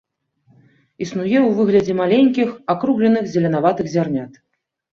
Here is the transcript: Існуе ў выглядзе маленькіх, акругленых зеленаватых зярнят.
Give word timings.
Існуе 1.05 1.37
ў 1.43 1.51
выглядзе 1.59 1.93
маленькіх, 2.01 2.49
акругленых 2.77 3.23
зеленаватых 3.37 3.95
зярнят. 3.95 4.31